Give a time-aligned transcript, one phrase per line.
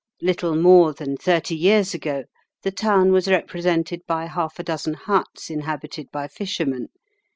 [0.19, 2.23] Little more than thirty years ago
[2.63, 6.87] the town was represented by half a dozen huts inhabited by fishermen.